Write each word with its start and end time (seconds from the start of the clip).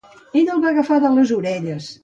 Ella 0.39 0.55
el 0.55 0.63
va 0.63 0.71
agafar 0.71 0.99
de 1.05 1.13
les 1.19 1.37
orelles. 1.39 1.95